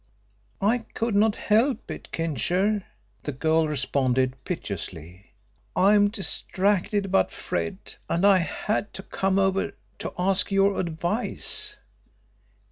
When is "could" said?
0.79-1.13